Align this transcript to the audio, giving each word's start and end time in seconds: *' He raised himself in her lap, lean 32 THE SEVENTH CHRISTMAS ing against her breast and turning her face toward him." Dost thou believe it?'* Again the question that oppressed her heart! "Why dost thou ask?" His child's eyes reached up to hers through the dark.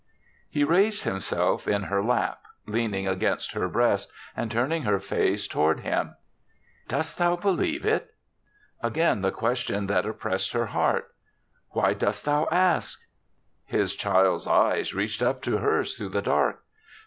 *' 0.29 0.49
He 0.57 0.63
raised 0.63 1.03
himself 1.03 1.67
in 1.67 1.83
her 1.83 2.01
lap, 2.03 2.39
lean 2.65 2.89
32 2.89 2.89
THE 2.89 2.89
SEVENTH 2.89 2.91
CHRISTMAS 2.91 2.97
ing 2.97 3.07
against 3.45 3.51
her 3.51 3.67
breast 3.69 4.11
and 4.35 4.49
turning 4.51 4.81
her 4.81 4.99
face 4.99 5.47
toward 5.47 5.79
him." 5.81 6.15
Dost 6.87 7.19
thou 7.19 7.35
believe 7.35 7.85
it?'* 7.85 8.15
Again 8.81 9.21
the 9.21 9.29
question 9.31 9.85
that 9.85 10.07
oppressed 10.07 10.53
her 10.53 10.65
heart! 10.65 11.13
"Why 11.69 11.93
dost 11.93 12.25
thou 12.25 12.47
ask?" 12.51 12.97
His 13.63 13.93
child's 13.93 14.47
eyes 14.47 14.91
reached 14.95 15.21
up 15.21 15.39
to 15.43 15.57
hers 15.59 15.95
through 15.95 16.09
the 16.09 16.23
dark. 16.23 16.63